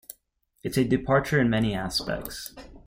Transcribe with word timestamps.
It's 0.63 0.77
a 0.77 0.83
departure 0.83 1.39
in 1.39 1.51
many 1.51 1.75
aspects. 1.75 2.55